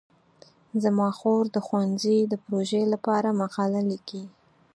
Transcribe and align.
زما 0.83 1.09
خور 1.17 1.43
د 1.51 1.57
ښوونځي 1.65 2.17
د 2.27 2.33
پروژې 2.43 2.83
لپاره 2.93 3.37
مقاله 3.41 3.81
لیکي. 3.91 4.23